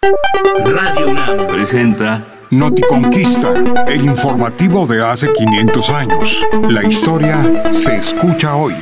[0.00, 3.52] Radio UNAM presenta Noticonquista,
[3.88, 6.40] el informativo de hace 500 años.
[6.68, 8.74] La historia se escucha hoy.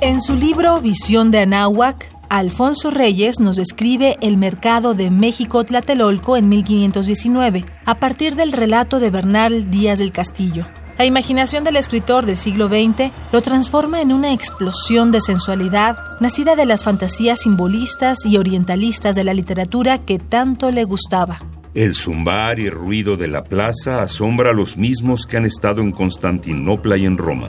[0.00, 6.36] En su libro Visión de Anáhuac, Alfonso Reyes nos describe el mercado de México Tlatelolco
[6.36, 10.66] en 1519, a partir del relato de Bernal Díaz del Castillo.
[11.00, 16.56] La imaginación del escritor del siglo XX lo transforma en una explosión de sensualidad nacida
[16.56, 21.38] de las fantasías simbolistas y orientalistas de la literatura que tanto le gustaba.
[21.72, 25.92] El zumbar y ruido de la plaza asombra a los mismos que han estado en
[25.92, 27.48] Constantinopla y en Roma.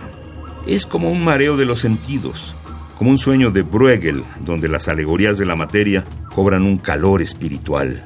[0.66, 2.56] Es como un mareo de los sentidos,
[2.98, 8.02] como un sueño de Bruegel, donde las alegorías de la materia cobran un calor espiritual.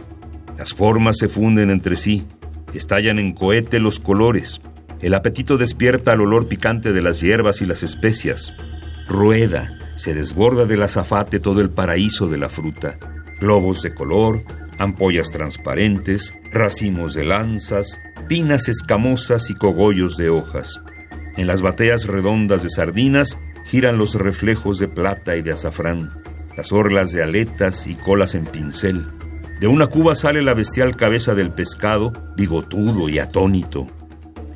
[0.58, 2.26] Las formas se funden entre sí,
[2.74, 4.60] estallan en cohete los colores,
[5.02, 8.54] el apetito despierta al olor picante de las hierbas y las especias.
[9.08, 12.98] Rueda, se desborda del azafate todo el paraíso de la fruta.
[13.40, 14.44] Globos de color,
[14.78, 20.82] ampollas transparentes, racimos de lanzas, pinas escamosas y cogollos de hojas.
[21.38, 26.12] En las bateas redondas de sardinas giran los reflejos de plata y de azafrán,
[26.56, 29.06] las orlas de aletas y colas en pincel.
[29.60, 33.88] De una cuba sale la bestial cabeza del pescado, bigotudo y atónito.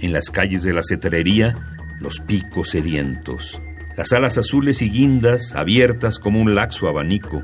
[0.02, 1.58] En las calles de la cetrería,
[2.00, 3.62] los picos sedientos.
[3.98, 7.44] Las alas azules y guindas abiertas como un laxo abanico.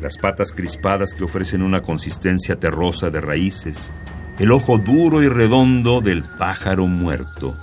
[0.00, 3.92] Las patas crispadas que ofrecen una consistencia terrosa de raíces.
[4.40, 7.54] El ojo duro y redondo del pájaro muerto.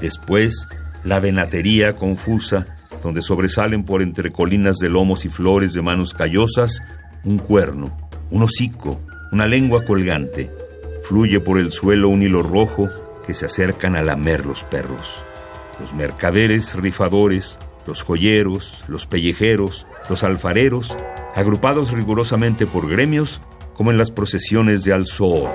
[0.00, 0.66] Después,
[1.04, 2.66] la venatería confusa,
[3.02, 6.82] donde sobresalen por entre colinas de lomos y flores de manos callosas
[7.22, 7.96] un cuerno,
[8.30, 10.50] un hocico, una lengua colgante.
[11.04, 12.88] Fluye por el suelo un hilo rojo
[13.28, 15.22] que se acercan a lamer los perros.
[15.78, 20.96] Los mercaderes rifadores, los joyeros, los pellejeros, los alfareros,
[21.34, 23.42] agrupados rigurosamente por gremios,
[23.74, 25.50] como en las procesiones de Al-Soot.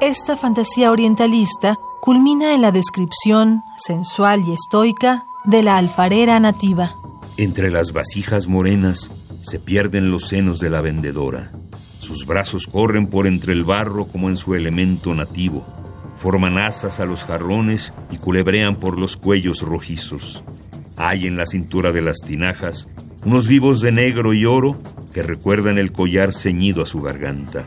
[0.00, 6.96] Esta fantasía orientalista culmina en la descripción sensual y estoica de la alfarera nativa.
[7.36, 9.10] Entre las vasijas morenas
[9.42, 11.52] se pierden los senos de la vendedora.
[12.00, 15.62] Sus brazos corren por entre el barro como en su elemento nativo
[16.16, 20.44] forman asas a los jarrones y culebrean por los cuellos rojizos.
[20.96, 22.88] Hay en la cintura de las tinajas
[23.24, 24.78] unos vivos de negro y oro
[25.12, 27.66] que recuerdan el collar ceñido a su garganta.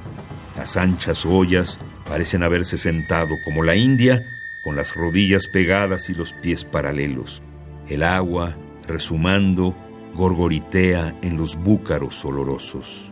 [0.56, 4.22] Las anchas ollas parecen haberse sentado como la India,
[4.64, 7.42] con las rodillas pegadas y los pies paralelos.
[7.88, 9.76] El agua, resumando,
[10.16, 13.12] gorgoritea en los búcaros olorosos.